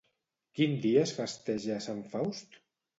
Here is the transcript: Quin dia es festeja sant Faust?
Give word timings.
Quin 0.59 0.73
dia 0.87 1.05
es 1.09 1.15
festeja 1.21 1.81
sant 1.91 2.05
Faust? 2.17 2.63